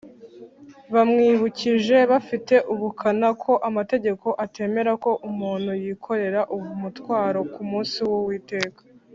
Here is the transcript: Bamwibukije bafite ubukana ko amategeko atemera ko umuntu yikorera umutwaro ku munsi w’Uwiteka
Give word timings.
Bamwibukije 0.93 1.97
bafite 2.11 2.55
ubukana 2.73 3.27
ko 3.43 3.51
amategeko 3.67 4.27
atemera 4.45 4.91
ko 5.03 5.11
umuntu 5.29 5.71
yikorera 5.83 6.41
umutwaro 6.57 7.39
ku 7.53 7.61
munsi 7.71 7.99
w’Uwiteka 8.09 8.81